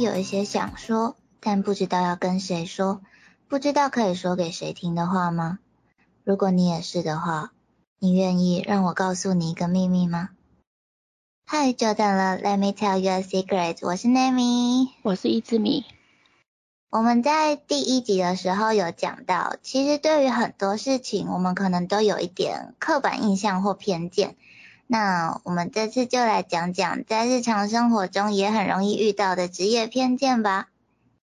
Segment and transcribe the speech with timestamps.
[0.00, 3.02] 里有一些想说，但不知道要跟谁说，
[3.48, 5.58] 不知道可以说给谁听的话吗？
[6.24, 7.52] 如果你也是的话，
[7.98, 10.30] 你愿意让我告诉你一个秘密吗？
[11.44, 13.76] 嗨，久等了，Let me tell you a secret。
[13.82, 15.84] 我是 Nami，我是一只米。
[16.88, 24.36] 我们在第一集的时候有讲到，其实对于很多事情，我们可能都有一点刻板印象或偏见。
[24.92, 30.68] 那我们这次就来讲讲，在日常生活中也很容易遇到的职业偏见吧。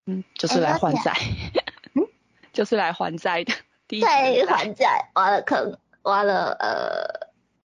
[0.05, 1.11] 嗯，就是来还债。
[1.93, 2.07] 嗯，
[2.53, 3.53] 就是来还债的。
[3.85, 7.27] 对，还债，挖了坑，挖了呃，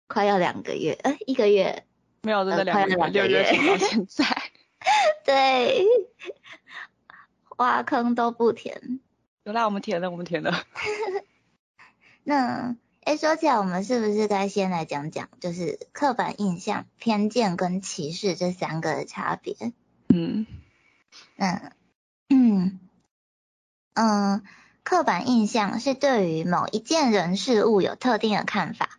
[0.08, 1.86] 快要两个月，呃，一个月。
[2.20, 4.26] 没有，真的两个月，六月到现 在。
[5.24, 5.86] 对，
[7.56, 9.00] 挖坑都不填。
[9.44, 10.52] 有啦，我们填了，我们填了。
[12.24, 12.76] 那。
[13.08, 19.56] 哎，说起来，我们是不是该先来讲讲，就是刻板印象、偏见跟歧视这三个的差别？
[20.08, 20.46] 嗯，
[21.38, 21.72] 嗯，
[22.28, 22.78] 嗯，
[23.94, 24.42] 嗯，
[24.84, 28.90] 刻板印象是对于某一件人事物有特定的看法，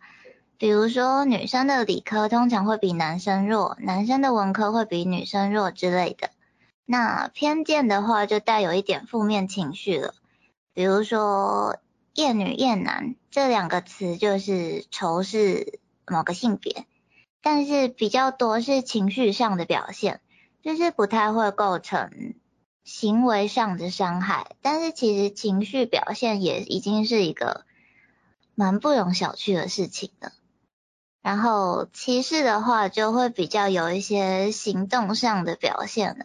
[0.58, 6.30] 比如说女生的理科通常会比男生弱，男生的文科会比女生弱之类的。
[6.84, 10.14] 那偏见的话，就带有一点负面情绪了，
[10.74, 11.78] 比如说。
[12.14, 16.84] 厌女厌男这两个词就是仇视某个性别，
[17.40, 20.20] 但是比较多是情绪上的表现，
[20.60, 22.34] 就是不太会构成
[22.82, 24.56] 行为上的伤害。
[24.60, 27.64] 但是其实情绪表现也已经是一个
[28.56, 30.32] 蛮不容小觑的事情了。
[31.22, 36.24] 然后歧视的话就会比较有一些行动上的表现了，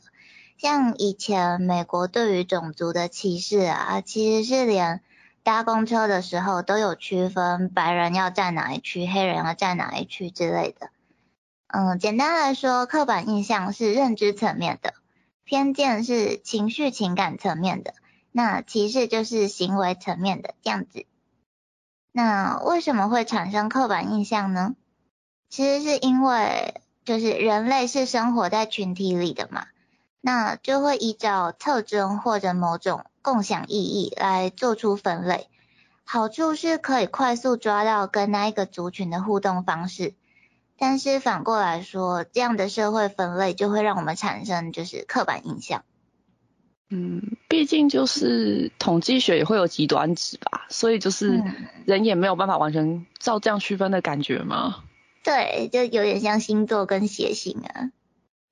[0.58, 5.04] 像以前美国对于种族的歧视啊，其实是连。
[5.46, 10.90] 搭公车的时候都有区分白人要站哪一区，黑人要站哪一区之类的。
[11.68, 14.96] 嗯，简单来说，刻板印象是认知层面的，
[15.44, 17.94] 偏见是情绪情感层面的，
[18.32, 21.06] 那歧视就是行为层面的这样子。
[22.12, 24.74] 那为什么会产生刻板印象呢？
[25.52, 29.68] 其实是因为就是人类是生活在群体里的嘛，
[30.22, 33.06] 那就会依照特征或者某种。
[33.26, 35.48] 共享意义来做出分类，
[36.04, 40.14] 好处是可以快速抓到跟那一个族群的互动方式，
[40.78, 45.84] 但是反过来说，这样的社会分类就会让我们产生就是刻板印象。
[46.92, 51.42] 嗯，毕竟就是统计学也会有极端值吧，所以就是
[51.88, 54.84] 人也没有办法完全照这样区分的感觉吗？
[55.24, 57.90] 对，就有点像星座跟血型啊，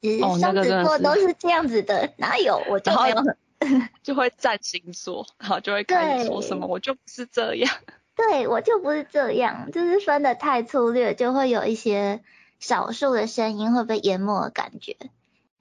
[0.01, 3.23] 其实双子座都是这样子的，哪有我就没有。
[4.03, 7.74] 就会占星座，然后就会开始说什么，我就不是这样。
[8.16, 12.24] 对，我就不是这样，就是分的太粗略，就会有一些
[12.59, 14.97] 少数的声音会被淹没的感觉。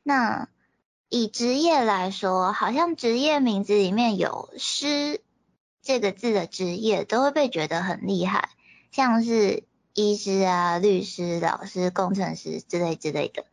[0.02, 0.48] 那
[1.08, 5.20] 以职业来说，好像职业名字里面有“师”
[5.82, 8.50] 这个字的职业，都会被觉得很厉害，
[8.90, 9.64] 像是
[9.94, 13.44] 医师啊、律师、老师、工程师之类之类的。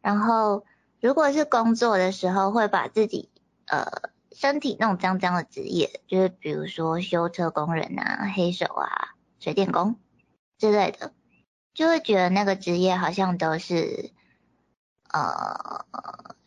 [0.00, 0.64] 然后，
[1.00, 3.28] 如果是工作的时候，会把自己
[3.70, 9.96] 呃，身体那种脏脏的职业，就是比如说修车工人啊、黑手啊、水电工
[10.58, 11.12] 之类的，
[11.74, 14.10] 就会觉得那个职业好像都是
[15.12, 15.84] 呃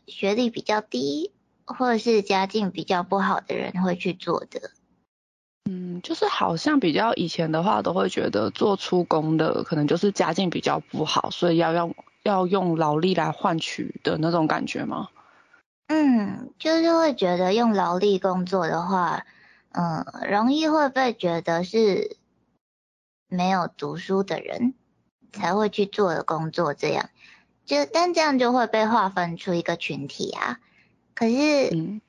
[0.08, 1.32] 学历比较低
[1.66, 4.72] 或者是家境比较不好的人会去做的。
[5.70, 15.10] 嗯，就是好像比较以前的话，都会觉得做出工的可能就是家境比较不好，所以要用要用劳力来换取的那种感觉吗？
[15.94, 19.26] 嗯，就是会觉得用劳力工作的话，
[19.74, 22.16] 嗯，容易会被觉得是
[23.28, 24.74] 没有读书的人
[25.34, 27.10] 才会去做的工作，这样
[27.66, 30.62] 就但这样就会被划分出一个群体啊。
[31.14, 32.00] 可是，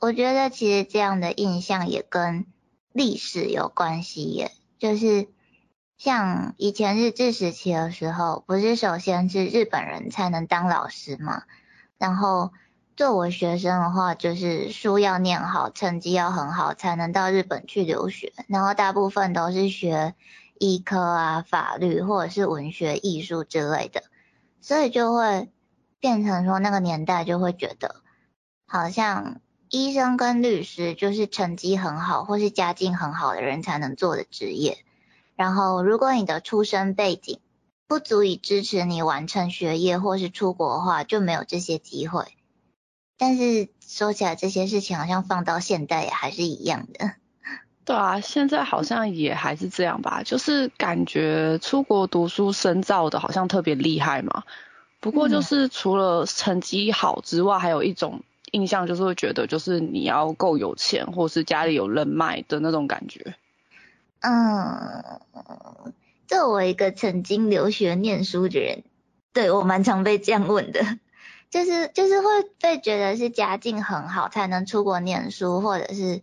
[0.00, 2.46] 我觉得其实这样的印象也跟
[2.92, 5.26] 历史有关系耶，就是
[5.98, 11.42] 像以前日治时期的时候，不是首先是日本人才能当老师嘛，
[11.98, 12.52] 然后。
[12.96, 18.32] 作为学生的话，就是书要念好，成绩要很好，才能到日本去留学。
[18.48, 20.14] 然后大部分都是学
[20.58, 24.02] 医科啊、法律或者是文学、艺术之类的，
[24.62, 25.50] 所以就会
[26.00, 27.96] 变成说那个年代就会觉得，
[28.66, 34.78] 好像医生跟律师就是成绩很好或是家境很好的人才能做的职业。
[35.34, 37.40] 然后如果你的出身背景
[37.86, 42.24] 不足以支持你完成学业或是出国的话，就没有这些机会。
[43.18, 47.12] 但是说起来，这些事情好像放到现代也还是一样的。
[47.84, 54.42] 对啊，现在好像也还是这样吧，就是感觉出国读书深造的好像特别厉害嘛。
[54.98, 63.36] 不过就是除了成绩好之外，还有一种印象就是会觉得就是你要够有钱，或是家里有人脉的那种感觉。
[64.20, 65.20] 嗯，
[66.26, 68.82] 作为一个曾经留学念书的人，
[69.32, 70.98] 对我蛮常被这样问的，
[71.56, 76.22] 就是就是会被觉得是家境很好才能出国念书，或者是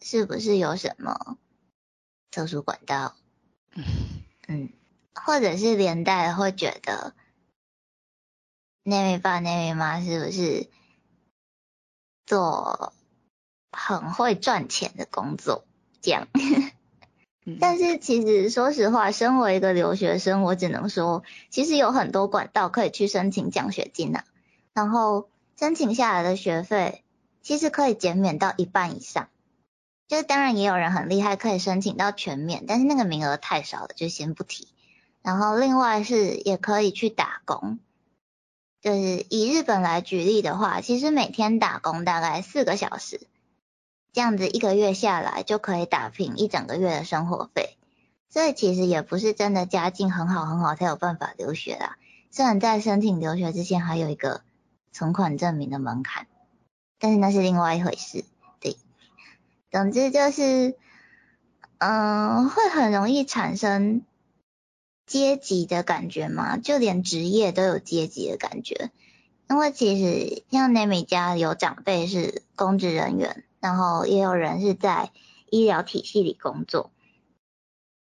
[0.00, 1.36] 是不是有什么
[2.30, 3.14] 特殊管道？
[4.48, 4.70] 嗯，
[5.14, 7.12] 或者是连带会觉得
[8.84, 10.70] 那位爸那位妈是不是
[12.24, 12.94] 做
[13.70, 15.66] 很会赚钱的工作
[16.00, 16.26] 这样？
[17.60, 24.24] 但是其实说实话，身为一个留学生，我只能说，其实有很多管道可以去申请奖学金呐。
[24.74, 25.28] 然后
[25.58, 27.02] 申请下来的学费，
[27.40, 29.28] 其实可以减免到一半以上。
[30.06, 34.68] 就是当然也有人很厉害，可以申请到全免，但是那个名额太少了，就先不提。
[35.22, 37.78] 然后另外是也可以去打工，
[38.82, 43.20] 就是以日本来举例的话，其实每天打工大概四个小时。
[44.12, 47.76] 这样子一个月下来就可以打平一整个月的生活费，
[48.28, 51.96] 所以其实也不是真的家境很好很好才有办法留学啦。
[52.30, 54.42] 虽然在申请留学之前还有一个
[54.94, 56.26] 存款证明的门槛，
[56.98, 58.24] 但是那是另外一回事。
[58.60, 58.78] 对，
[59.70, 60.74] 总之就是，
[61.76, 64.00] 嗯，会很容易产生
[65.04, 68.90] 阶级的感觉嘛，就连职业都有阶级的感觉。
[69.50, 73.44] 因为其实像 Nami 家有长辈是公职人员。
[73.60, 75.10] 然后也有人是在
[75.48, 76.90] 医疗体系里工作，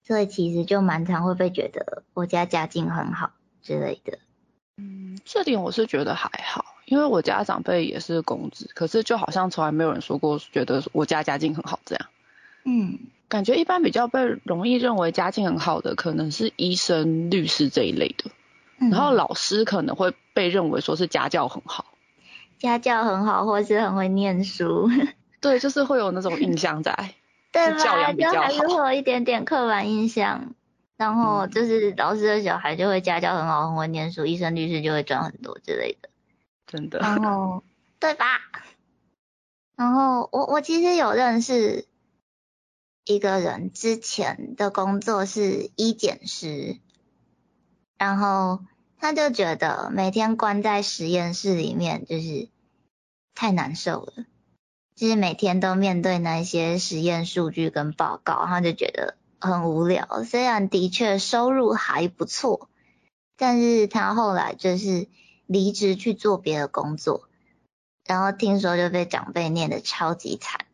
[0.03, 3.31] 所以其实就蛮常会被觉得我家家境很好
[3.61, 4.19] 之类的。
[4.75, 12.07] 嗯，这点我是觉得还好，因为我家长辈也是公职，可是就好像从来没有人说过觉得我家家境很好这样。
[12.63, 18.31] 嗯，感觉一般比较被容易认为家境很好的可能是医生、律师这一类的，
[18.89, 21.85] 然后老师可能会被认为说是家教很好，
[22.59, 24.89] 家教很好或是很会念书。
[25.41, 26.91] 对，就是会有那种印象在，
[27.53, 28.13] 对吧？
[28.13, 30.55] 就还是会有一点点刻板印象，
[30.97, 36.09] 然后就是老师的小孩就会家教很好，很会念书，医生、律师就会赚很多之类的，
[36.75, 36.99] 真的。
[36.99, 37.63] 然后，
[37.99, 38.25] 对吧？
[39.77, 41.85] 然后我我其实有认识
[43.05, 46.79] 一个人，之前的工作是医检师，
[47.97, 48.63] 然后
[48.97, 52.49] 他就觉得每天关在实验室里面就是
[53.33, 54.25] 太难受了。
[54.95, 60.23] 就是每天都面对那些实验数据跟报告，他就觉得很无聊。
[60.23, 62.69] 虽然的确收入还不错，
[63.35, 65.09] 但是他后来就是
[65.47, 67.27] 离职去做别的工作，
[68.05, 70.65] 然后听说就被长辈念的超级惨。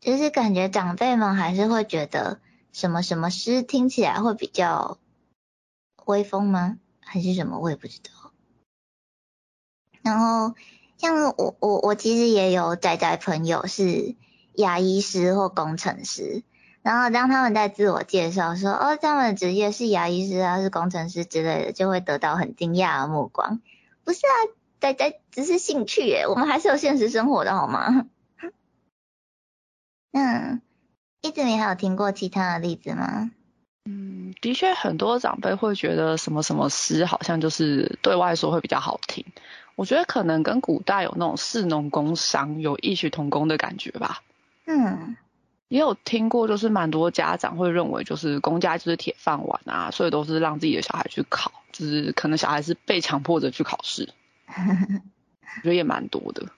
[0.00, 2.40] 就是感觉长辈们还是会觉得
[2.72, 4.98] 什么什么诗听起来会比较
[6.04, 6.78] 威风吗？
[7.00, 7.58] 还是什么？
[7.58, 8.32] 我也不知道。
[10.02, 10.54] 然后。
[10.98, 14.14] 像我我我其实也有仔仔朋友是
[14.54, 16.44] 牙医师或工程师，
[16.82, 23.60] 然后当他们在自我介绍说哦他们的职业是牙医师啊是工程师之类的，就会得到很惊讶的目光。
[24.04, 24.34] 不是啊，
[24.80, 28.06] 仔仔只是兴趣耶，我们还是有现实生活的好吗？
[30.10, 30.60] 那
[31.20, 33.30] 一直你还有听过其他的例子吗？
[33.84, 39.24] 嗯，的确很多长辈会觉得什么什么师好像就是对外说会比较好听。
[39.74, 44.22] 我觉得可能跟古代有那种士农工商有异曲同工的感觉吧。
[44.66, 45.16] 嗯，
[45.72, 54.12] 也有听过，就是蛮多家长会认为，就是公家就是铁饭碗啊，所以都是让自己的小孩去考，就是可能小孩是被强迫着去考试。
[54.46, 56.48] 我觉得也蛮多的。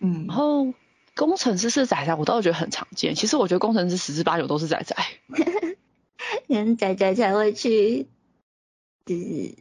[0.00, 0.74] 嗯，然后
[1.16, 3.14] 工程师是仔仔，我倒是觉得很常见。
[3.14, 4.94] 其实我觉得工程师十之八九都是仔仔。
[6.46, 8.06] 连仔仔才会去，
[9.06, 9.54] 就是。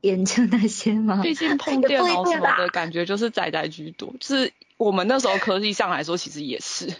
[0.00, 1.22] 研究那些嘛？
[1.22, 6.92] 毕竟 碰电脑什么的感觉就是仔仔居多，就是我们那时候科技上来说，其实也是。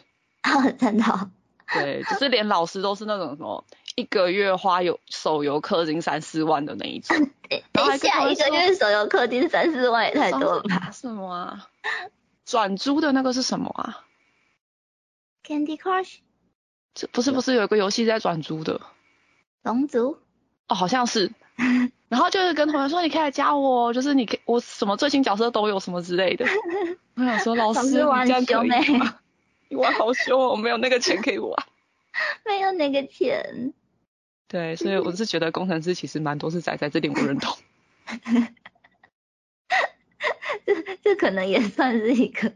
[0.51, 1.31] 啊，真的。
[1.73, 3.65] 对，就是连老师都是那种什么
[3.97, 7.17] 一个月花有手游氪金三四万的那一种。
[7.73, 10.91] 等一下，一个月手游氪金三四万也太多了吧？
[10.93, 11.69] 什么啊？
[12.45, 14.05] 转租的那个是什么啊
[15.47, 16.19] ？Candy Crush？
[16.95, 18.81] 这不是不是有一个游戏在转租的？
[19.63, 20.19] 龙族？
[20.69, 21.33] 哦，好像是。
[22.09, 26.45] 然后就是跟同学说，你可以来加我，就是你可我什么最新角色都有什么之类的。
[27.15, 27.99] 我想说，老师你这
[28.33, 29.19] 样可以吗？
[29.73, 31.51] 你玩好凶哦，我没有那个钱可以玩。
[32.45, 33.73] 没有那个钱。
[34.47, 37.57] 对，所以我是觉得工程师其实蛮多是宅宅，这点我认同。
[40.67, 42.53] 这这可能也算是一个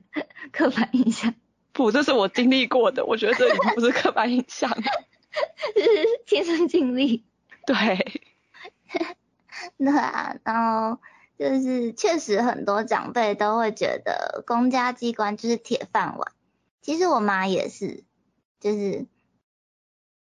[0.52, 1.34] 刻板印象。
[1.72, 4.70] 不，这是我经历过的，我觉得这已经不是刻板印象，
[5.74, 7.24] 这是亲身经历。
[7.64, 8.20] 对。
[9.78, 11.00] 对啊，然后
[11.38, 16.32] 就是确实很多长辈都会觉得公家机关就是铁饭碗。
[16.86, 18.04] 其实我妈也是，
[18.60, 19.08] 就是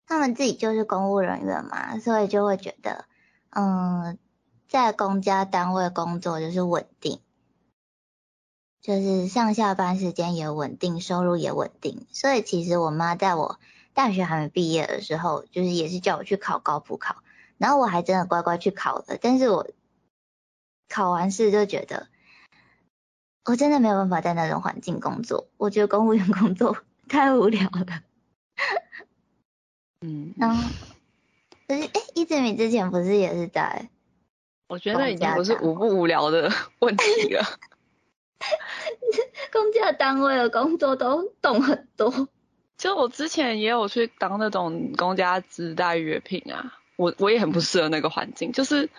[0.08, 3.06] 他们自己就是公务人员嘛，所以就会觉得，
[3.52, 4.18] 嗯，
[4.68, 7.22] 在公家单位工作就是稳定，
[8.82, 12.08] 就是上下班时间也稳定，收入也稳定。
[12.12, 13.60] 所以其实我妈在我
[13.94, 17.18] 大学还没毕业的时候，就是也是叫我去考高普考。
[17.60, 19.68] 然后我还真的乖乖去考了，但是我
[20.90, 22.08] 考完试就觉得，
[23.46, 28.02] 我真的没有办法在那种环境工作，我觉得公务员工作 太无聊了。
[30.02, 30.70] 嗯，然后，
[31.68, 33.90] 可是哎，一志敏之前不是也是在？
[34.68, 37.44] 我觉得已经不是无不无聊的 问题了。
[39.52, 42.28] 公家单位的工作都懂很多。
[42.78, 46.74] 就我之前也有去当那种公家自带月聘啊。
[46.98, 48.90] 我我也很不适合那个环境，就是，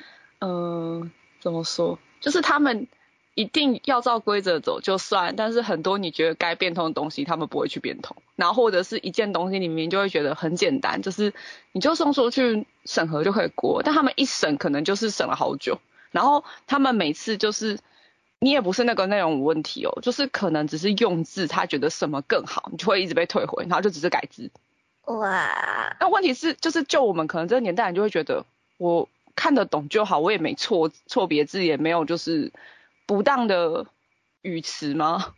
[0.41, 1.11] 嗯，
[1.41, 1.99] 怎么说？
[2.21, 2.89] 就是他们
[3.37, 8.17] 一定要照规则走就算，但是很多你觉得该变通的东西，他们不会去变通。
[8.35, 11.35] 然后或者是一件东西里面就会觉得很简单，就是
[11.73, 15.79] 你就送出去审核就可以过，但他们一审可能就是审了好久。
[16.13, 17.79] 然后他们每次就是，
[18.39, 24.51] 你也不是那个内容问题哦，就是可能只是用字，他觉得什么更好，你就会一直被退回，然后就只是改字。
[25.05, 28.47] 哇，那问题是，就是就我们可能这个年代人就会觉得，
[28.79, 32.51] 我看得懂就好，我也没错错别字，也没有就是
[33.07, 33.87] 不当的
[34.43, 35.35] 语词吗？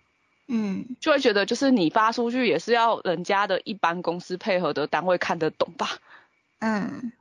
[0.49, 5.99] 嗯，就会觉得就是你发出去也是要人家的一般公司配合的单位看得懂吧？
[6.61, 7.13] 嗯，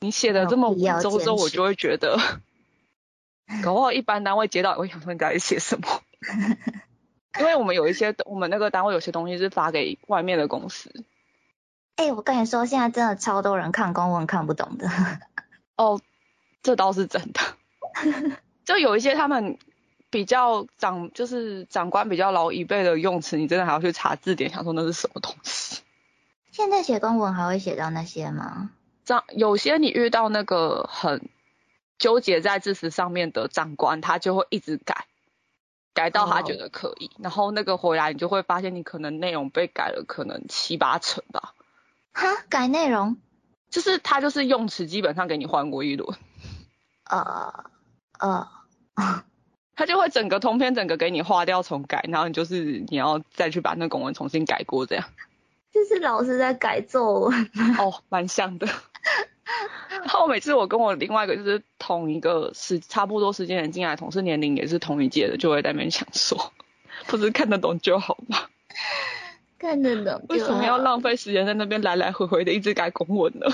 [0.00, 2.18] 你写的这么文绉绉，我就会觉得，
[3.62, 6.02] 搞不好一般单位接到，我想说你在写什么？
[7.38, 11.04] 因为我们有一些，我们那个单位有些东西是发给外面的公司。
[11.96, 14.88] 哎，我跟你说，现在真的超多人看公文看不懂的。
[15.76, 16.00] 哦，
[16.62, 17.40] 这倒是真的。
[18.64, 19.58] 就有一些他们
[20.16, 25.82] 比较长，就是长官比较老一辈的用词，你真的还要去查字典，想说那是什么东西。
[26.52, 28.70] 现在写公文还会写到那些吗？
[29.04, 31.28] 长有些你遇到那个很
[31.98, 35.04] 纠结在字词上面的长官，他就会一直改，
[35.92, 41.52] 改到他觉得可以，然后那个回来你就会发现，你可能内容被改了，可能七八成吧。
[42.14, 43.18] 哈，改内容，
[43.68, 46.18] 就是他就是用词基本上给你换过一轮，
[47.04, 47.66] 呃
[48.18, 48.48] 呃，
[49.76, 55.04] 他就会整个通篇整个给你划掉重改，然后你就是你要再去把那公文重新改过这样。
[55.72, 57.50] 就是老师在改作文。
[57.78, 58.66] 哦，蛮像的。
[59.90, 66.52] 然后每次我跟我另外一个就是同一个时差不多时间人进来，同事年龄也是同一届的，就会在那边想说，
[67.06, 68.38] 不是看得懂就好吗？
[69.58, 73.46] 看得懂，为什么要浪费时间在那边来来回回的一直改公文呢？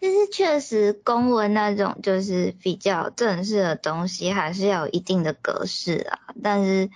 [0.00, 6.18] 就是确实公文那种就是比较正式的东西，还是要有一定的格式啊。
[6.42, 6.90] 但是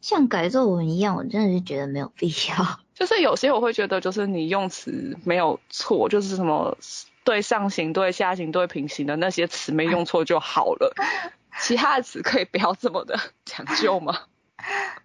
[0.00, 2.80] 像改作文一样，我真的是觉得没有必要。
[2.94, 6.78] 就是有些我会觉得，就是你用词没有错，就是什么
[7.24, 10.94] 对上行、对下行、对平行的那些词没用错就好了，
[11.60, 14.20] 其他的词可以不要这么的 讲究吗？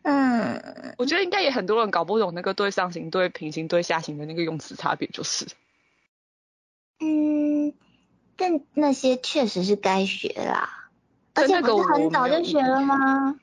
[0.03, 5.45] 嗯，我觉得应该也很多人搞不懂那个对上行、对平行、对下行的那个用词差别，就是。
[6.99, 7.73] 嗯，
[8.35, 10.89] 但那些确实是该学啦，
[11.33, 13.39] 而且不是很早就学了吗？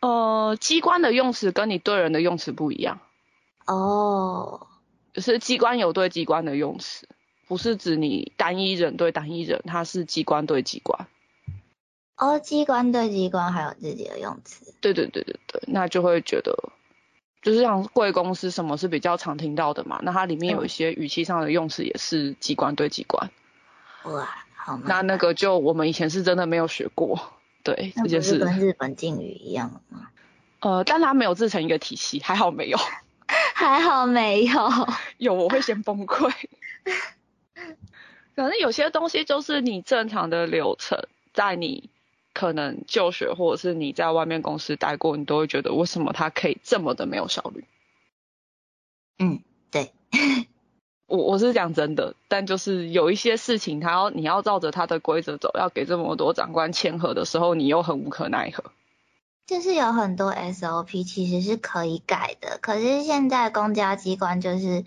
[0.00, 3.00] 呃，机关的用词跟你对人的用词不一样。
[3.66, 4.66] 哦。
[5.12, 7.08] 就是机关有对机关的用词，
[7.48, 11.08] 不是指你单一人对单一人，它是机关对机关。
[12.16, 14.72] 哦，机关对机关还有自己的用词。
[14.80, 16.54] 对对对对对，那就会觉得，
[17.42, 19.98] 就是像贵公司什么是比较常听到的嘛？
[20.02, 23.30] 那它里面有一些语气上的用词也是机关对机关。
[24.04, 24.78] 哇，好。
[24.84, 27.32] 那那个就我们以前是真的没有学过，
[27.62, 28.38] 对，这件事。
[28.38, 30.08] 跟日本敬语一样吗？
[30.60, 32.78] 呃，但它没有制成一个体系，还好没有。
[33.54, 34.70] 还好没有。
[35.18, 36.30] 有我会先崩溃。
[38.36, 40.98] 反正有些东西就是你正常的流程，
[41.32, 41.88] 在你。
[42.32, 47.64] 可能就学或者是你在外面公司待过，你都会觉得为什么他可以这么的没有效率？
[49.18, 49.92] 嗯，对，
[51.06, 58.64] 我我是讲真的，但就是有一些事情，他要你要照着他的规则走，要给这么多长官签合的时候，你又很无可奈何。
[59.46, 64.84] 就是有很多 SOP 其实是可以改的，可是现在公家机关就是。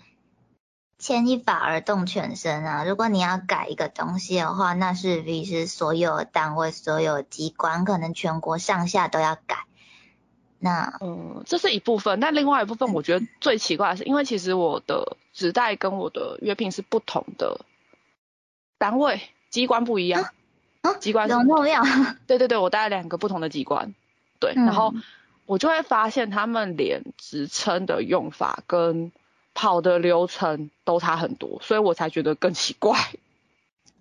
[0.98, 2.84] 牵一发而动全身啊！
[2.84, 9.64] 如果你要改一个东西的话，那势必是所有单位、所有机关，可能全国上下都要改。
[10.58, 17.60] 那嗯，这是一部分，但另外一部分，我觉得最奇怪的是，因为其实我的职代跟我的约聘是不同的
[18.78, 19.20] 单位、
[19.50, 20.30] 机关不一样。
[20.80, 23.94] 啊，机关怎么那么 对对对，我带了两个不同的机关，
[24.38, 24.94] 对，然后
[25.44, 29.12] 我就会发现他们连职称的用法跟
[29.54, 32.98] 跑的流程都差很多，所以我才觉得更奇怪。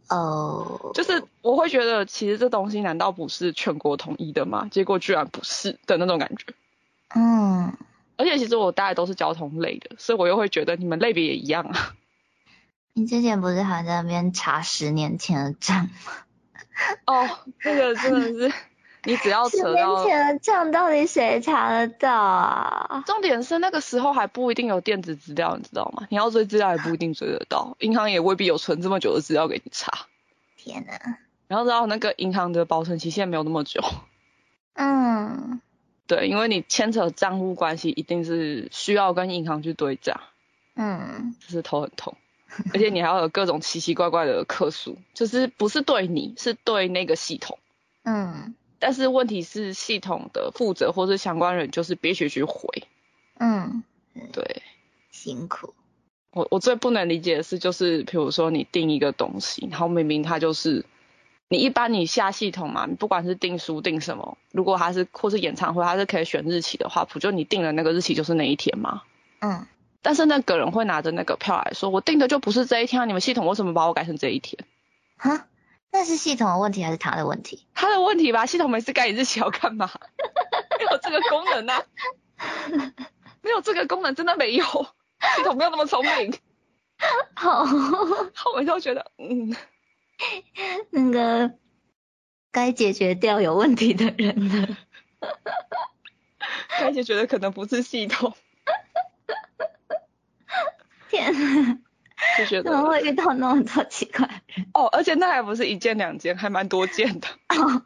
[0.09, 4.67] 哦，就是我会觉得，其实这东西难道不是全国统一的吗？
[4.69, 6.53] 结果居然不是的那种感觉。
[7.15, 7.77] 嗯，
[8.17, 11.95] 而且其实我大概都是交通类的，所以我又会觉得你们类别也一样啊。
[12.93, 16.13] 你之前不是还在那边查十年前的账吗？
[17.05, 17.29] 哦，
[17.63, 18.53] 那个真的是，
[19.05, 23.03] 你只要扯到十年前的账，到底谁查得到啊？
[23.05, 26.07] 重点是那个时候还不一定有电子资料，你知道吗？
[26.09, 29.91] 你要追资料也不一定追得到，银行也未必有存这么久的资料给你查。
[30.55, 31.17] 天哪！
[31.47, 33.81] 然后知道那个银行的保存期限没有那么久。
[34.75, 35.59] 嗯。
[36.07, 40.19] 对，因为你牵扯账户关系，一定是需要跟银行去对账。
[40.75, 41.35] 嗯。
[41.39, 42.15] 就是头很痛。
[42.73, 47.57] 而且你还要有各种奇奇怪怪的客诉，就是不是对你，是对那个系统。
[48.03, 48.55] 嗯。
[48.85, 52.83] 但是问题是，系统的负责或是相关人就是必须去回。
[53.39, 53.81] 嗯。
[54.33, 54.61] 对。
[55.09, 55.73] 辛苦。
[56.31, 60.85] 我我最不能理解的是，就是比如说你订一个东西，然后明明它就是
[61.47, 69.03] 你一般你下系统嘛，你不管是订书订什么，如果它是或是演唱会，它是可以选日期的话，不就你订了那个日期就是那一天吗？
[69.39, 69.65] 嗯。
[70.01, 73.05] 但是那个人会拿着那个票来说，我订的就不是这一天啊！
[73.05, 74.65] 你们系统为什么把我改成这一天？
[75.15, 75.47] 哈，
[75.93, 77.67] 那是系统的问题还是他的问题？
[77.75, 79.91] 他的问题吧，系统每次改你日期要干嘛？
[80.79, 81.83] 没有这个功能啊！
[83.43, 86.33] 没有这个功能真的没有，系统没有那么聪明。
[87.35, 89.55] 好，我每次都觉得，嗯，
[90.89, 91.53] 那个
[92.51, 94.77] 该解决掉有问题的人了。
[96.79, 98.33] 该解决的可能不是系统。
[101.09, 101.83] 天，
[102.37, 104.67] 就觉得怎么会遇到那么多奇怪的人？
[104.73, 107.27] 哦，而且那还不是一件两件，还蛮多件的。
[107.49, 107.85] 哦，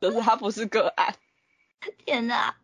[0.00, 1.14] 就是他不是个案。
[2.04, 2.56] 天哪！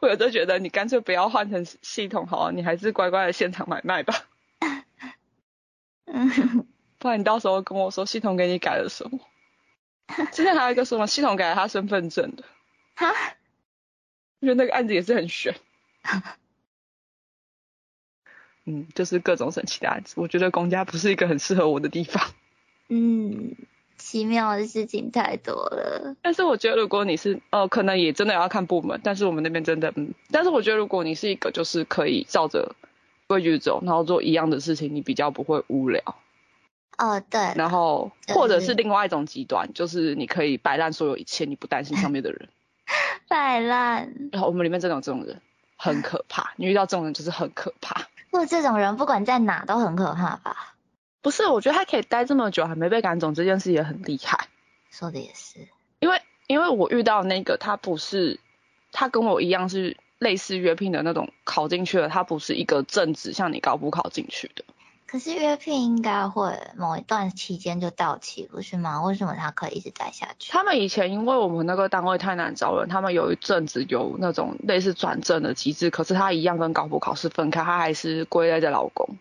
[0.00, 4.14] 我有时候觉得你干脆不要换成系统好了，你还是乖乖的现场买卖吧。
[6.06, 6.66] 嗯。
[6.98, 9.20] 不然你到时候跟我说系统给你改了什么？
[10.32, 12.42] 之前还有一个什么系统改了他身份证的。
[12.96, 13.14] 哈？
[14.40, 15.54] 因为那个案子也是很悬。
[18.68, 22.22] 嗯，就是各种神奇的案子，我觉得公家不是一个很适合我的地方。
[22.90, 23.56] 嗯，
[23.96, 26.14] 奇妙的事情太多了。
[26.20, 29.00] 但是我觉得，如果你是，哦，可能也真的要看部门。
[29.02, 32.76] 但是我们那边真的，嗯，但是我觉得，如果你是一个就是可以照着
[33.26, 36.02] 规矩走，然后做一样的事情，你比较不会无聊。
[36.98, 37.40] 哦，对。
[37.56, 42.48] 然后，或者是另外一种极端，就是你可以摆烂所有一切，你不担心上面的人。
[43.28, 44.28] 摆烂。
[44.32, 45.40] 然后我们里面真的有这种人，
[45.76, 46.52] 很可怕。
[46.56, 48.08] 你遇到这种人就是很可怕。
[48.30, 50.74] 或这种人不管在哪都很可怕吧？
[51.20, 54.48] 不是，我觉得他可以待这么久还没被赶走，这件事也很厉害。
[54.90, 58.40] 说的也是，因为因为我遇到那个他不是，
[58.92, 64.64] 他跟我一样是类似约聘的那种考进去了，他不是一个正职像你高补考进去的。
[65.10, 69.00] 可是约聘应该会某一段期间就到期，不是吗？
[69.02, 70.52] 为什么他可以一直待下去？
[70.52, 79.16] 他们以前因为我们那个单位太难招人，他们有一阵子有那种类似转正的机制，可是他一样跟高普考试分开，他还是归类在老公。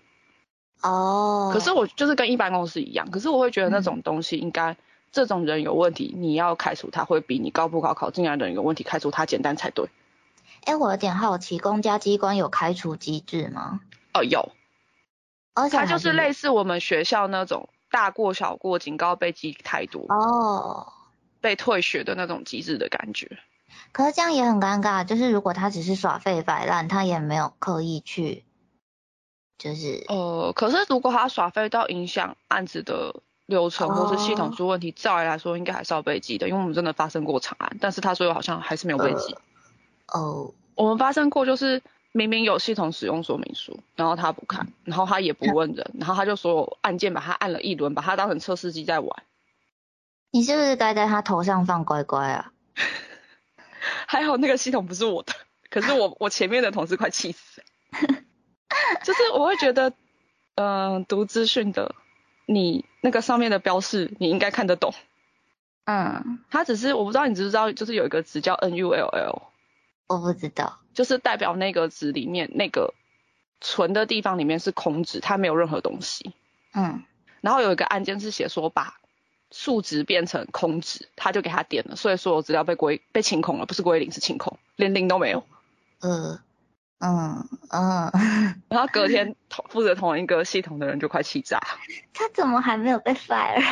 [0.82, 1.52] 哦。
[1.54, 4.76] 可是我就是跟一般公司一样，可是我会觉得那种东西应该
[5.13, 9.89] 这种人有问题，你要开除他会比你高普考考进来的人有问题开除他简单才对。
[10.65, 13.80] 哎，我有点好奇，公家机关有开除机制吗？
[14.13, 14.52] 哦，有。
[15.71, 20.93] 它就是类似我们学校那种大过小过警告被记太多哦，
[21.41, 23.39] 被退学的那种机制的感觉。
[23.91, 28.43] 可是这样也很尴尬，就是如果他只是耍废摆烂，他也没有刻意去，
[29.57, 39.35] 就是呃，可是如果他耍废到影响案子的流程或是系统出问题，照理来说应该还是要被记的，因为我们真的发生过长案，但是他最后好像还是没有被记。
[40.07, 41.81] 哦，我们发生过就是。
[42.17, 49.23] 明明有系统使用说明书，然后他不看，然后他也不问人，然后他就所有按键把他按了一轮，把他当成测试机在玩。
[50.32, 52.51] 你是不是该在他头上放乖乖啊？
[54.08, 55.34] 还好那个系统不是我的，
[55.69, 57.63] 可是我我前面的同事快气死。
[59.03, 59.93] 就是我会觉得，
[60.56, 61.95] 嗯，读资讯的
[62.45, 64.93] 你那个上面的标示你应该看得懂。
[65.86, 69.41] 嗯，他只是我不知道你知不知道，就是有一个词叫 NULL。
[70.07, 70.79] 我不知道。
[70.93, 72.93] 就是代表那个值里面那个
[73.61, 76.33] 存的地方里面是空值，它没有任何东西。
[76.73, 77.03] 嗯，
[77.41, 78.97] 然后有一个案件是写说把
[79.51, 85.43] 数值变成空值，他就给他点了，所以所有资料被归被清空了，不是归零是清空，连零都没有。
[86.01, 86.39] 呃，
[86.99, 88.11] 嗯嗯，
[88.69, 91.59] 然后隔天同负责同一个系统的人就快气炸。
[92.13, 93.63] 他怎么还没有被 fire？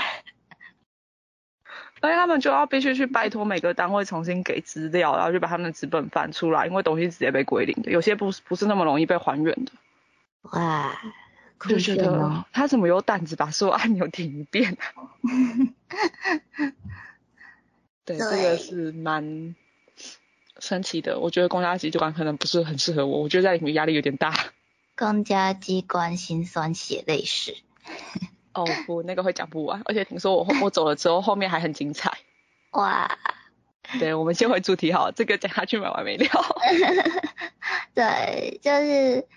[2.02, 9.72] 而且他们就要必须去拜托每个单位重新给资料，然后就把他们的资本翻出来，因为东西直接被归零的，有些不不是那么容易被还原的。
[10.52, 10.96] 哇，
[11.68, 15.10] 就觉得他怎么有胆子把所有按钮点一遍啊？
[18.06, 19.56] 对，这个是蛮
[20.60, 21.20] 神奇的。
[21.20, 24.36] 我觉得公家机关可能不是很适合我，我觉得在里面压力有点大。
[24.96, 27.56] 公家机关心酸血泪史。
[28.56, 32.18] 哦不，那个会讲不完，而且听说我我走了之后，后面还很精彩。
[32.72, 33.18] 哇。
[34.00, 36.26] 对，我们先回主题好，这个讲下去没完没了。
[37.94, 39.28] 对，就是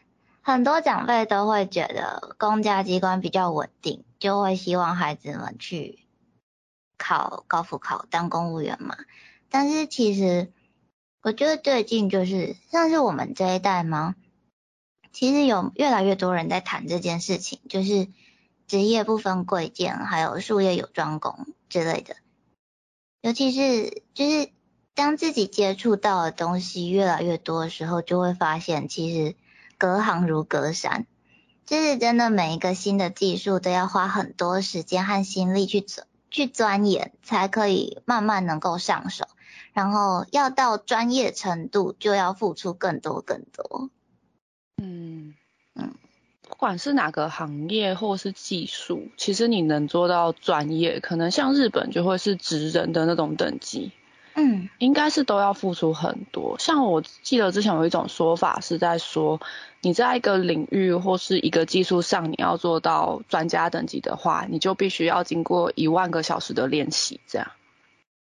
[0.40, 5.98] 很多长辈都会觉得公家机关比较稳定，就会希望孩子们去。
[7.00, 8.96] 考高复考当公务员嘛，
[9.50, 10.50] 但是其实
[11.22, 14.16] 我觉得最近就是像是我们这一代吗？
[15.12, 18.08] 其实有越来越多人在谈这件事情，就是
[18.68, 22.14] 职业不分贵贱，还有术业有专攻之类的。
[23.22, 24.50] 尤其是就是
[24.94, 29.34] 当自己接触到的东西越来越多的时候，就会发现其实
[29.76, 31.06] 隔行如隔山，
[31.66, 36.04] 就是真的每一个新的技术都要花很多时间和心力去走。
[36.30, 39.24] 去钻研才可以慢慢能够上手，
[39.72, 43.88] 然后要到专业程度就要付出更多更多。
[44.76, 45.34] 嗯
[45.74, 45.94] 嗯，
[46.48, 53.92] 不管是哪个行业或是技术，其实你能做到专业，可能像日本就会是职人的那种等级。
[54.34, 56.56] 嗯，应该是都要付出很多。
[56.58, 59.40] 像我记得之前有一种说法是在说，
[59.80, 67.20] 你在一个领域或是一个技术上，你要做到专家等级的话，你就必须要经过一万个小时的练习。
[67.26, 67.50] 这样。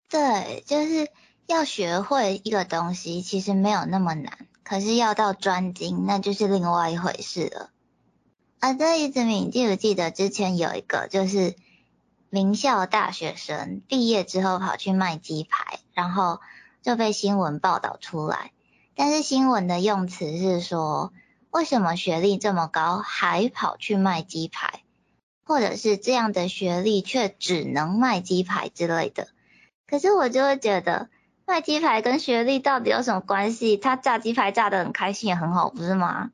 [0.10, 1.08] 对，就是
[1.48, 7.70] 要学会一个东西，其实没有那么难，可是要到专精，那就是另外一回事了。
[8.62, 11.56] 啊，这一直敏记不记得之前有一个就是。
[12.34, 16.40] 名校大学生毕业之后跑去卖鸡排，然后
[16.82, 18.54] 就被新闻报道出来。
[18.96, 21.12] 但是新闻的用词是说，
[21.50, 24.84] 为什么学历这么高还跑去卖鸡排，
[25.44, 29.28] 或者是这样的学历却只能卖鸡排之类的。
[29.86, 31.10] 可是我就会觉得，
[31.46, 33.76] 卖鸡排跟学历到底有什么关系？
[33.76, 36.32] 他炸鸡排炸得很开心也很好，不是吗？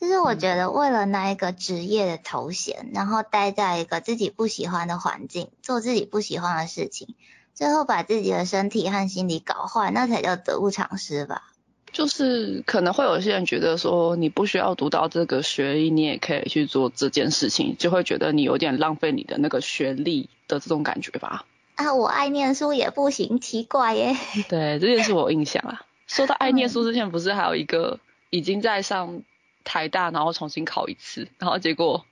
[0.00, 7.16] 就是我觉得为了那一个职业的头衔，然后待在一个自己不喜欢的环境，做自己不喜欢的事情，
[7.52, 11.50] 最后把自己的身体和心理搞坏，那才叫得不偿失吧。
[11.90, 21.44] 就是可能会有些人觉得说，你不需要读到这个学历，你也可以去做这件事情，就会觉得你有点浪费你的那个学历的这种感觉吧。
[21.74, 24.16] 啊，我爱念书也不行，奇怪耶。
[24.48, 25.82] 对，这件事我印象啊。
[26.06, 27.98] 说到爱念书之前，不是还有一个
[28.30, 29.22] 已经在上。
[29.68, 32.06] 台大，然后重新考一次，然后结果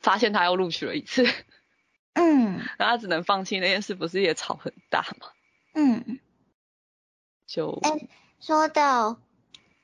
[0.00, 1.24] 发现他又录取了一次，
[2.14, 5.28] 嗯， 然后他只能放弃那件事，不是也吵很大吗？
[5.74, 6.18] 嗯，
[7.46, 8.08] 就哎，
[8.40, 9.20] 说到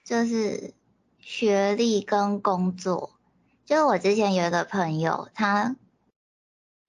[0.03, 0.75] 就是
[1.21, 3.14] 学历跟工作，
[3.64, 5.77] 就是我之前有一个朋友，他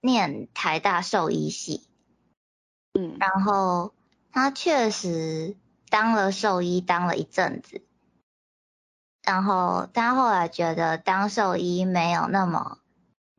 [0.02, 1.84] 念台大兽医系，
[2.94, 3.94] 嗯，然后
[4.32, 5.56] 他确实
[5.90, 7.84] 当了兽医，当了一阵子。
[9.24, 12.80] 然后他后来觉得当兽医没有那么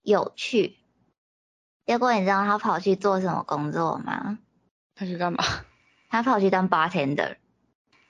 [0.02, 0.76] 有趣，
[1.84, 4.38] 结果你知道他跑去做什么工作吗？
[4.94, 5.44] 他去干嘛？
[6.08, 7.36] 他跑去当 bartender。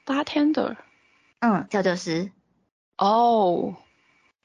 [0.06, 0.76] bartender？
[1.40, 2.30] 嗯，调酒师。
[2.96, 3.74] 哦。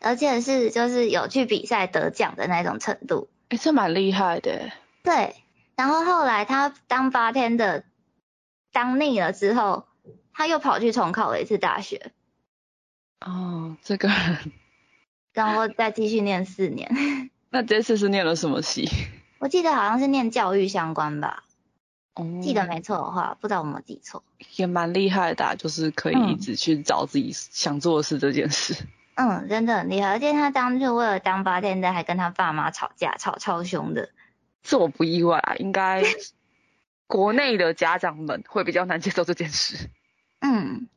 [0.02, 3.30] 而且是就是有去比赛得奖的那种程度。
[3.50, 4.72] 哎，这蛮厉害的。
[5.04, 5.36] 对。
[5.76, 7.84] 然后后来他当 bartender
[8.72, 9.86] 当腻了之后，
[10.34, 12.12] 他又跑去重考了一次大学。
[13.22, 14.10] 哦，这个，
[15.34, 16.90] 然后再继续念四年。
[17.52, 18.88] 那这次是念了什么系？
[19.40, 21.44] 我记得好像是念教育相关吧。
[22.14, 22.40] 哦。
[22.42, 24.24] 记得没错的话，不知道有没有记错。
[24.56, 28.76] 也蛮厉害的，就是可以一直去找自己想做的事这件事。
[29.16, 34.10] 嗯，真的很厉害，而且他当初为了当八天的，还跟他爸妈吵架，吵超凶的。
[34.64, 36.04] 这我不意外啊，应该
[37.08, 39.90] 国内的家长们会比较难接受这件事。
[40.40, 40.88] 嗯。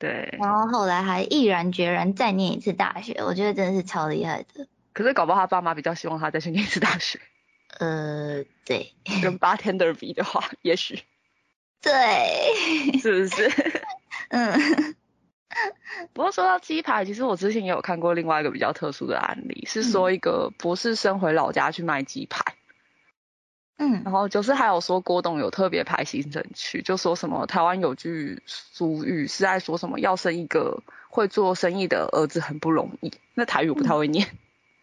[0.00, 4.66] 对，然后后来还毅然决然再念一次大学，我觉得真的是超厉害的。
[4.94, 7.20] 可是搞不好他爸妈比较希望他再去念一次大学。
[7.78, 8.92] 呃，对。
[9.22, 11.00] 跟 bartender 比的话，也许。
[11.82, 12.98] 对。
[12.98, 13.82] 是不是？
[14.30, 14.96] 嗯。
[16.14, 22.40] 不过说到鸡排，其实我之前也有看过另外一个比较特殊的案例，是说一个博士生回老家去卖鸡排。
[23.82, 34.28] 嗯，然后就是还有说郭董有特别排行程去，就说什么台湾有句俗语是在说什么要生一个会做生意的儿子很不容易，那台语我不太会念。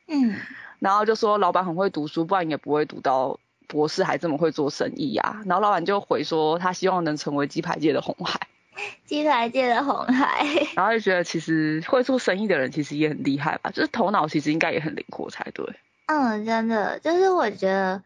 [0.07, 0.33] 嗯，
[0.79, 5.43] 然后就说老板很会读书，不然也不会读到博士还这么会做生意呀。
[5.45, 8.47] 然后老板就回说他希望能成为鸡排界的红海。
[9.05, 10.43] 鸡排界的红海。
[10.75, 15.63] 然后就觉得其实会做生意的人其实也很厉害吧，就是头脑其实应该也很灵活才对。
[16.07, 18.01] 嗯，真的，就是我觉得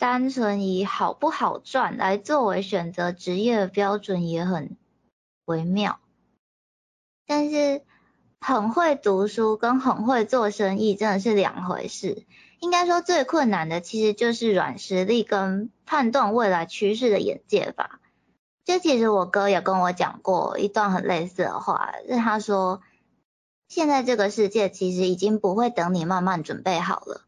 [0.00, 4.78] 单纯以好不好赚来作为选择职业的标准也很
[5.44, 6.00] 微妙。
[7.26, 7.82] 但是
[8.40, 12.24] 很会读书跟很会做生意真的是两回事。
[12.60, 18.00] 应该说最困难的其实就是软实力跟判断未来趋势的眼界吧。
[18.64, 22.80] 就其实我哥也跟我讲过一段很类似的话，是他说
[23.68, 27.26] 现在这个世界其实已经不会等你慢慢准备好了。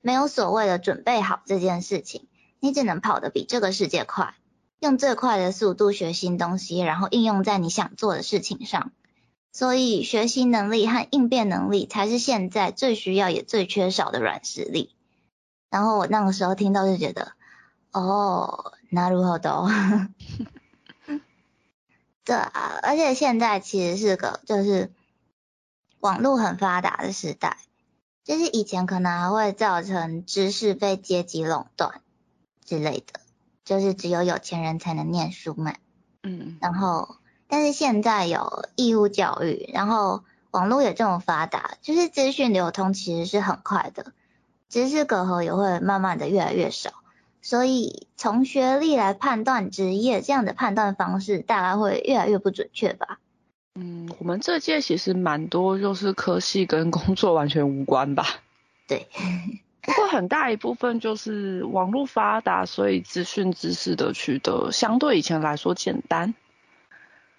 [0.00, 4.34] 没有所谓的准备好这件事情，你只能跑得比这个世界快，
[4.78, 8.92] 用最快的速度学新东西，然后应用在你想做的事情上。
[9.52, 14.94] 所以学习能力和应变能力才是现在最需要也最缺少的软实力。
[15.70, 17.32] 然后我那个时候听到就觉得，
[17.90, 19.66] 哦，那如何的？
[22.24, 24.92] 对啊，而且现在其实是个就是
[25.98, 27.58] 网络很发达的时代。
[28.24, 32.00] 就是以前可能还会造成知识被阶级垄断
[32.64, 33.20] 之类的，
[33.64, 35.74] 就是只有有钱人才能念书嘛。
[36.22, 36.58] 嗯。
[36.60, 37.16] 然后，
[37.48, 44.12] 但是现在有义务教育，然后网络也这么发达，就是资讯流通其实是很快的，
[44.68, 46.90] 知识隔阂也会慢慢的越来越少。
[47.42, 53.18] 所以从学历来判断职业，这样的判断方式大概会越来越不准确吧。
[53.76, 58.26] 嗯，我们这届其实蛮多，就是科系跟工作完全无关吧。
[58.88, 59.06] 对，
[59.80, 66.34] 不过很大一部分就是网络发达，所以资讯知识的取得相对以前来说简单。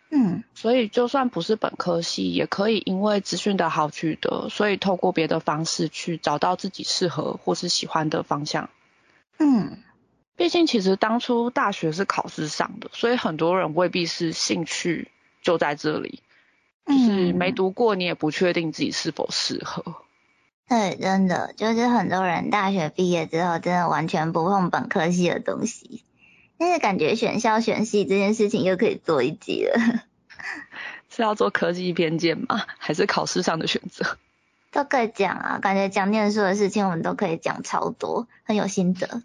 [0.09, 8.69] 嗯，所以就算不是本科系，也可以因为资讯的好取得，所以透过别的方式去找到自己适合或是喜欢的方向。
[9.37, 9.79] 嗯，
[10.37, 15.09] 毕竟其实当初大学是考试上的，所以很多人未必是兴趣。
[15.41, 16.21] 就在这里，
[16.85, 19.95] 就是没读过，你也不确定自己是否适合。
[20.69, 26.03] 对，真的，就是很多人大学毕业之后，真的完全不碰本科系的东西。
[26.57, 30.03] 但是感觉选校选系这件事情又可以做一集了。
[31.09, 32.61] 是要做科技偏见吗？
[32.77, 34.17] 还是考试上的选择？
[34.71, 39.23] 都可以讲啊，感觉讲念书的事情我们都可以讲超多，很有心得。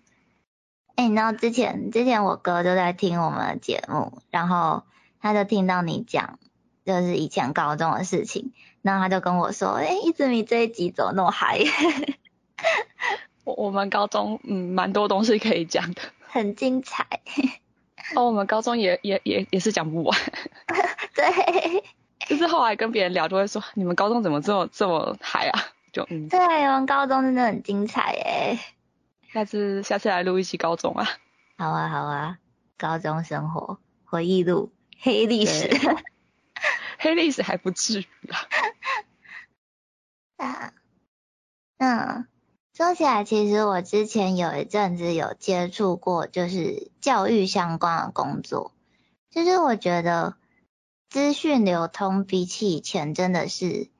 [0.96, 4.82] 哎，然后之前之前我哥就在听我们的节目，然后。
[5.26, 6.38] 他就听到你讲，
[6.84, 11.58] 就是以前高中的事情，然后他就跟我说：“哎，一直你这一集怎么那么嗨？”
[13.44, 17.06] 我我们高中嗯，蛮多东西可以讲的， 很精彩。
[18.14, 20.18] 哦，我们高中也也也也是讲不完。
[21.14, 21.84] 对。
[22.26, 25.60] 就是后来跟别人聊，就会说：“你们高中怎么这么这么嗨啊？”
[25.92, 26.28] 就嗯。
[26.28, 28.58] 对，我们高中真的很精彩诶。
[29.32, 31.06] 下次下次来录一期高中啊。
[31.56, 32.38] 好啊好啊，
[32.76, 34.72] 高中生活回忆录。
[34.98, 35.70] 黑历史，
[36.98, 38.48] 黑历史还不至于啦。
[40.36, 40.72] 啊，
[41.78, 42.26] 嗯，
[42.76, 48.72] 说起来，其实我之前有一阵子有接触过，就是教育相关的工作。
[49.30, 50.36] 就是我觉得
[51.08, 53.90] 资讯流通比起以前真的是，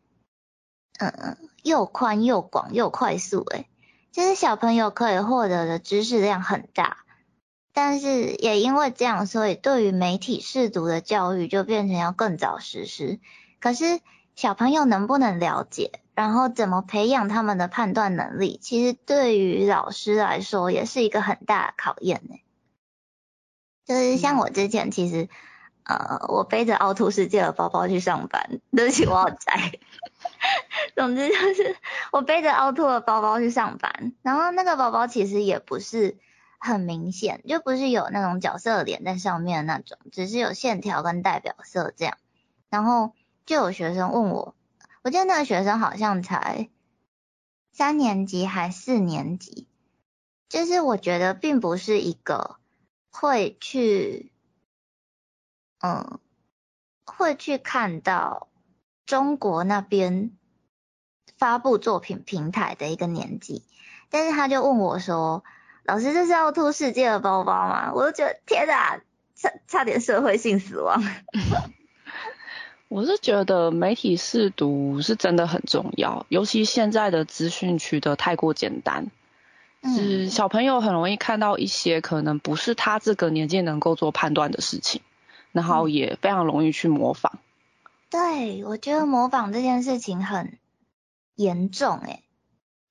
[0.98, 3.42] 嗯，又宽又广又快速。
[3.44, 3.68] 诶，
[4.12, 7.05] 就是小朋友可以获得的知识量很大。
[7.78, 13.20] 但是也因为这样，所以对于媒体试读的教育就变成要更早实施。
[13.60, 14.00] 可是
[14.34, 22.36] 小朋友能不能了解，然后怎么培养他们的判断能力，其实对于老师来说也是一个很大的考验呢。
[23.84, 25.28] 就是像我之前，其实
[25.84, 29.78] 呃，我背着凹凸世界的包包去上班，对不起，我好宅。
[30.96, 31.76] 总之就是
[32.10, 36.16] 我背着凹凸的包包去上班，然后那个包包其实也不是。
[36.58, 42.18] 很明显，就不是有那种角色脸在上面那种，只是有线条跟代表色这样。
[42.68, 43.12] 然后
[43.44, 44.54] 就有学生问我，
[45.02, 46.68] 我记得那个学生好像才
[47.72, 49.68] 三年级还四年级，
[50.48, 52.56] 就是我觉得并不是一个
[53.12, 54.32] 会去，
[55.80, 56.18] 嗯，
[57.04, 58.48] 会去看到
[59.04, 60.32] 中国那边
[61.36, 63.62] 发布作品平台的一个年纪，
[64.10, 65.44] 但是他就问我说。
[65.86, 67.92] 老师，这是要偷世界的包包吗？
[67.94, 69.00] 我都觉得天哪，
[69.34, 71.02] 差差点社会性死亡。
[72.88, 79.10] 我是觉得媒体试读是真的很重要，尤其现在的资讯取得太过简单，
[79.82, 85.00] 是小朋友很容易看到一些可能不是他这个年纪能够做判断的事情，
[85.50, 87.38] 然后也非常容易去模仿。
[88.08, 90.58] 对，我觉得模仿这件事情很
[91.34, 92.22] 严重诶。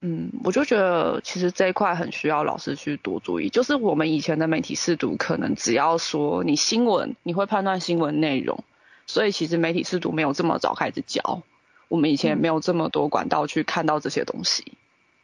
[0.08, 3.50] 嗯，我就觉得其实这一块很需要老师去多注意。
[3.50, 8.64] 就是我们以前的媒体试读，可能只要说你新闻，你会判断新闻内容，
[9.08, 11.42] 所以其实媒体试读没有这么早开始教。
[11.88, 14.74] 我们以前没有这么多管道去看到这些东西。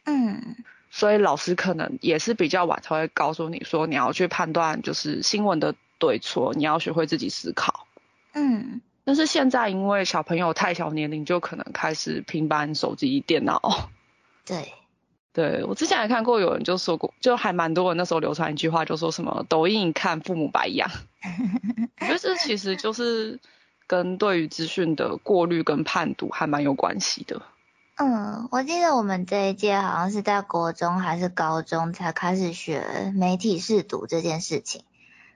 [0.04, 0.56] 嗯。
[0.90, 7.86] 所以老师可能也是比较晚才会告诉你说，你要去判断就是新闻的对错，你要学会自己思考。
[8.32, 8.80] 嗯。
[9.04, 13.90] 但是现在因为小朋友太小年龄就可能开始平板、手机、电脑。
[14.44, 14.74] 对，
[15.32, 20.90] 对我之前还看过有人就说过，就还蛮多人那时候流传一句话，就说什么抖音看父母白养。
[22.00, 23.38] 我觉得这其实就是
[23.86, 27.42] 跟对于资讯的过滤跟判读还蛮有关系的。
[27.96, 34.82] 嗯，我记得我们这一届好像是在国中还是高中才开始学媒体试读这件事情，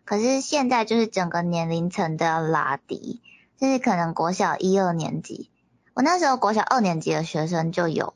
[0.04, 3.20] 可是现在就是整个年龄层都要拉低，
[3.58, 5.50] 就是可能国小一二年级，
[5.94, 8.14] 我那时候国小二年级的学生就有。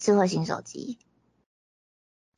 [0.00, 0.98] 智慧型手机，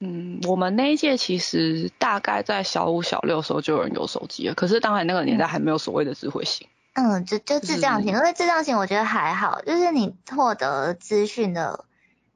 [0.01, 6.69] 嗯，我们那一届其实大概在小五、小六的时候就有人有手机了，可是当然那个年代还没有所谓的智慧型。
[6.95, 11.87] 嗯，就就智障型，因为智障型我觉得还好，就是你获得资讯的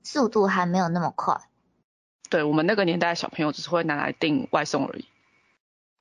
[0.02, 1.38] 速度还没有那么快。
[2.30, 5.04] 对我们那个年代小朋友只是会拿来订外送而已，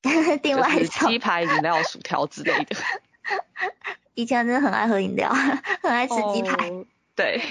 [0.41, 2.75] 订外送，鸡排、饮料、薯条之类的。
[4.13, 5.33] 以前真的很爱喝饮料，
[5.81, 6.69] 很爱吃鸡排。
[7.15, 7.41] 对，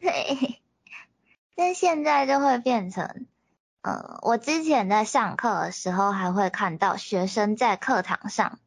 [0.00, 0.55] 对。
[1.56, 3.26] 但现在就会变成，
[3.80, 8.58] 呃，我之前在上课的时候还会看到学生在课堂上，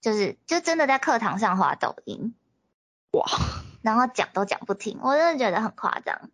[0.00, 2.34] 就是就真的在课堂上滑抖音，
[3.10, 3.26] 哇，
[3.82, 6.30] 然后讲都讲不听，我真的觉得很夸张。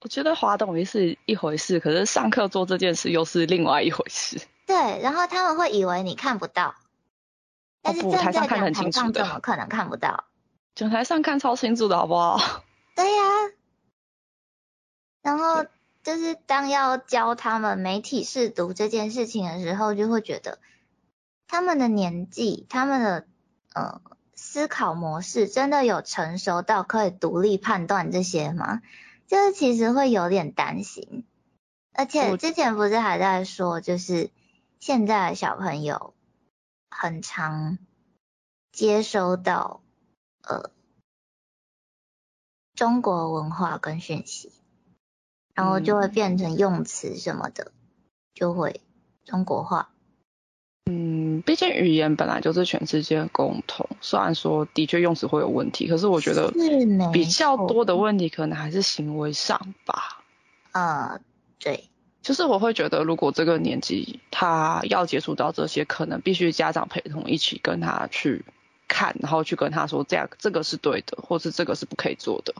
[0.00, 4.40] 我觉得滑抖音是一回事，可是上课做这件事又是另外一回事。
[4.66, 6.76] 对，然后他们会以为你看不到，
[7.82, 10.24] 但是台上看很清楚的，怎么可能看不到？
[10.76, 12.62] 讲台上看超清楚的好不好？
[12.94, 13.22] 对呀。
[15.26, 15.66] 然后
[16.04, 20.60] 就是当要教他们媒体试读这件事情的时候，就会觉得
[21.48, 23.26] 他们的年纪、他们的
[23.74, 24.00] 呃
[24.36, 28.82] 思考模式真的有成熟到可以独立判断这些吗？
[29.26, 31.26] 就是其实会有点担心。
[31.92, 34.30] 而且之前不是还在说，就是
[34.78, 36.14] 现在的小朋友
[36.88, 37.78] 很常
[38.70, 39.80] 接收到
[40.42, 40.70] 呃
[42.76, 44.52] 中国文化跟讯息。
[45.56, 47.72] 然后就会变成用词什么的，
[48.34, 48.80] 就会
[49.24, 49.88] 中国化。
[50.88, 56.52] 嗯，毕竟语言本来就是全世界共同，虽然说的确用词会有问题，可是我觉得
[57.12, 60.22] 比较多的问题可能还是行为上吧。
[60.70, 61.20] 呃，
[61.58, 61.88] 对，
[62.22, 68.44] 就是我会觉得，如果这个年纪他要接触到这些，可能必须家长陪同一起跟他去
[68.86, 72.54] 看，然后去跟他说这样这个是对的，或是这个是不可以做的。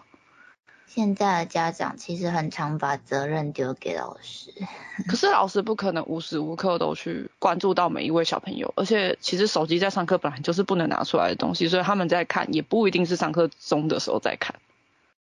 [0.86, 4.50] 现在的家长其实很常把责任丢给老师，
[5.06, 14.54] 可是老师不可能无时无刻都去关注到每一位小朋友，而且其实手机在上课本来就是不能拿出来的东西，所以他们在看也不一定是上课中的时候在看。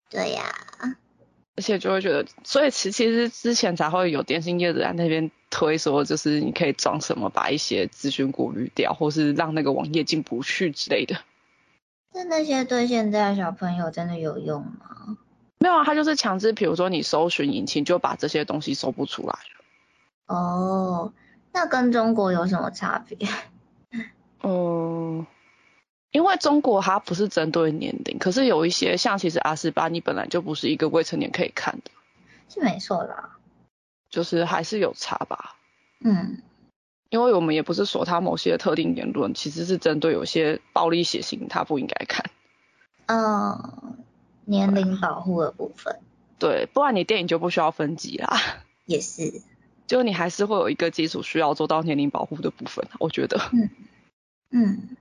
[0.09, 0.43] 对呀，
[1.57, 11.17] 而且就会觉得，所以其其实之前才会有电信业者在那边推说，就是你可以装什么把一些资讯过滤掉，或是让那个网页进不去之类的。
[12.13, 15.17] 那那些对现在小朋友真的有用吗？
[15.65, 20.35] 没有啊，他就是强制，比如说你搜寻引擎就把这些东西搜不出来了。
[20.35, 21.11] 哦，
[21.51, 23.27] 那跟中国有什么差别？
[24.45, 25.25] 嗯，
[26.11, 31.89] 因为中国它不是针对年龄，可是有一些像其实阿斯巴尼本来就不是一个未成年可以看的。
[32.47, 33.31] 是没错啦。
[34.11, 35.55] 就是还是有差吧。
[36.01, 36.43] 嗯。
[37.09, 42.29] 因为我们也不是说他某些特定言论其实是针对有些暴力血腥，他不应该看。
[43.07, 43.97] 嗯。
[44.45, 45.99] 年龄保护的部分，
[46.39, 48.39] 对，不然你电影就不需要分级啦。
[48.85, 49.41] 也是，
[49.87, 53.39] 就你还是会有一个基础需要做到年龄保护的部分，我觉得。
[53.51, 53.69] 嗯
[54.51, 54.97] 嗯。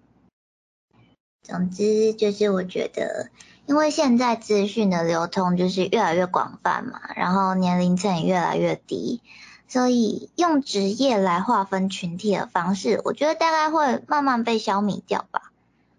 [1.43, 3.29] 总之就是我觉得，
[3.67, 9.21] 因为现在资讯的流通就是越来越广泛嘛，然后年龄层也越来越低，
[9.69, 15.53] 所以用职业来划分群体的方式，我觉得大概会慢慢被消弭掉吧。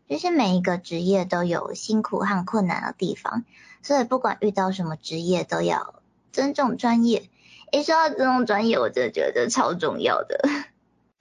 [0.07, 3.43] 就是每一个职业都有辛苦和困难的地方，
[3.81, 5.95] 所以不管遇到什么职业都要
[6.31, 7.29] 尊重专业。
[7.71, 10.39] 一说到尊重专业，我真的觉得超重要的。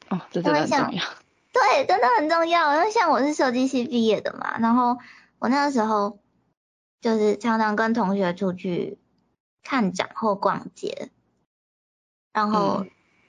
[0.08, 1.02] 哦，这真的很重要。
[1.52, 2.76] 对，真的很重要。
[2.76, 4.98] 因为像我是设计系毕业的嘛，然后
[5.38, 6.18] 我那个时候
[7.00, 8.98] 就是常常跟同学出去
[9.62, 11.10] 看展或逛街，
[12.32, 12.84] 然后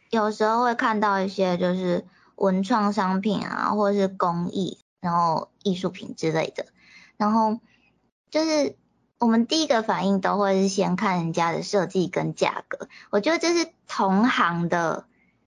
[0.09, 6.65] 有时候会看到一些就是文创商品啊，或者是工艺，然后艺术品之类的，
[7.15, 7.59] 然后
[8.31, 8.75] 就是
[9.19, 15.05] 我们第一个反应都会是先看人家的设计跟价格，我觉得这是同行的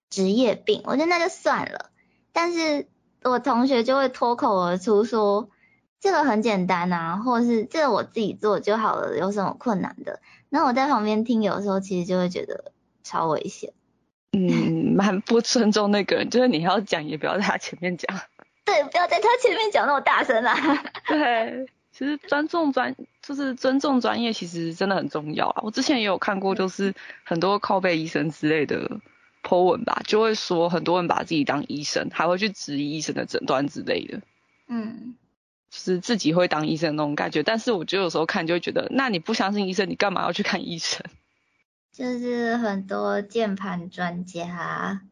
[0.09, 1.91] 职业病，我觉得那就算了，
[2.33, 2.87] 但是
[3.25, 5.51] 我同学就会脱口而出说。
[6.01, 10.21] 这个很简单啊，或者是这个我自己做就好了，有什么困难的？
[10.49, 12.71] 然后我在旁边听，有时候其实就会觉得
[13.03, 13.73] 超危险。
[14.31, 18.17] 嗯，蛮不尊重那个人，就是你要讲也不要在他前面讲。
[18.69, 20.55] 对，不要在他前面讲那么大声啊。
[21.09, 25.63] 对，其实尊重专就是尊重专业，其实真的很重要啊。
[25.63, 26.95] 我之前也有看过，就是
[27.25, 29.01] 很多靠背医生之类的
[29.43, 34.21] po 文吧，就会说很多人把自己当医生，还会去质疑医生的诊断之类的。
[34.69, 35.17] 嗯。
[35.71, 41.05] 就是自己会当医生那种感觉，但是我觉得有时候看就会觉得，那你不相信医生，你干嘛要去看医生？
[41.93, 45.03] 就是很多键盘专家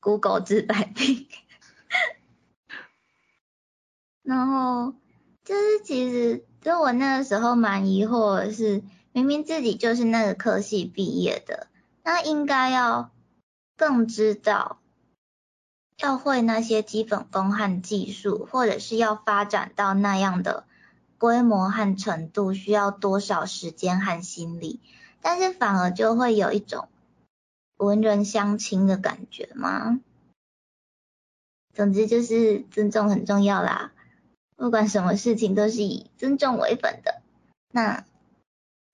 [0.00, 1.26] ，Google 治百病，
[4.28, 4.92] 然后
[5.42, 11.66] 就是其实就我那个时候蛮疑惑，是明明自己就是那个科系毕业的，
[12.04, 13.10] 那应该要
[13.74, 14.80] 更知道。
[15.96, 20.64] 要会那些基本功和技术，或者是要发展到那样的
[21.16, 24.78] 规模和程度，需要多少时间和心力？
[25.22, 26.88] 但是反而就会有一种
[27.78, 30.00] 文人相亲的感觉吗？
[31.72, 33.92] 总之就是尊重很重要啦，
[34.58, 37.22] 不管什么事情都是以尊重为本的。
[37.70, 38.04] 那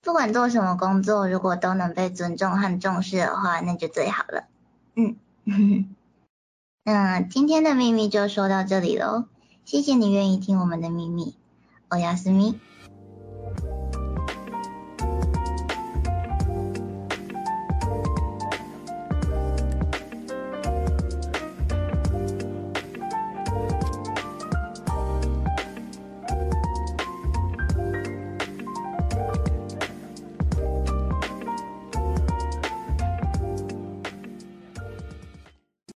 [0.02, 4.44] 不管做什么工作，如果都能被尊重和重视的话，那就最好了。
[4.94, 5.16] 嗯。
[6.84, 9.24] 那今天的秘密就说到这里喽，
[9.64, 11.34] 谢谢你愿意听我们的秘密，
[11.88, 12.60] 欧亚斯密。